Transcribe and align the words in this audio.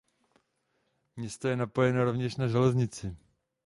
Město 1.15 1.47
je 1.47 1.55
napojeno 1.57 2.03
rovněž 2.03 2.35
na 2.35 2.47
železnici. 2.47 3.17